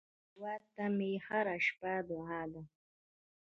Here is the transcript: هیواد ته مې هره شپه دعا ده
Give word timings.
هیواد 0.29 0.63
ته 0.75 0.85
مې 0.97 1.11
هره 1.27 1.55
شپه 1.65 1.93
دعا 2.09 2.41
ده 2.53 2.61